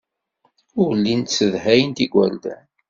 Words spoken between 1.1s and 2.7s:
ssedhayent igerdan.